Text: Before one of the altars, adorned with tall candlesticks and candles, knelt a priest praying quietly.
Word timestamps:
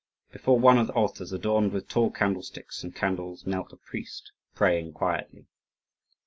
Before 0.31 0.59
one 0.59 0.79
of 0.79 0.87
the 0.87 0.93
altars, 0.93 1.31
adorned 1.31 1.73
with 1.73 1.87
tall 1.87 2.09
candlesticks 2.09 2.83
and 2.83 2.95
candles, 2.95 3.45
knelt 3.45 3.71
a 3.71 3.77
priest 3.77 4.31
praying 4.55 4.93
quietly. 4.93 5.45